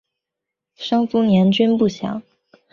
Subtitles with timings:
[0.73, 2.23] 生卒年均不详。